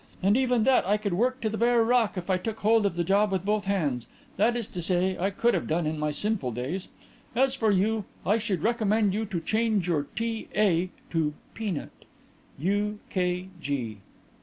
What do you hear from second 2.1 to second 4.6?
if I took hold of the job with both hands that